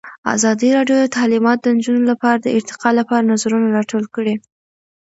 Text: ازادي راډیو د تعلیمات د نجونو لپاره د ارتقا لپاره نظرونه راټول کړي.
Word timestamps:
ازادي 0.35 0.69
راډیو 0.77 0.97
د 1.01 1.05
تعلیمات 1.17 1.57
د 1.61 1.67
نجونو 1.77 2.01
لپاره 2.11 2.37
د 2.39 2.47
ارتقا 2.57 2.89
لپاره 2.99 3.27
نظرونه 3.31 3.67
راټول 3.77 4.03
کړي. 4.15 4.35